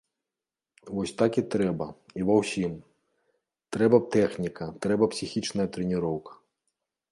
Вось 0.99 1.11
так 1.19 1.33
трэба 1.55 1.87
і 2.21 2.25
ва 2.29 2.35
ўсім, 2.41 2.73
трэба 3.77 3.97
тэхніка, 4.17 4.65
трэба 4.87 5.03
псіхічная 5.15 5.67
трэніроўка. 5.77 6.33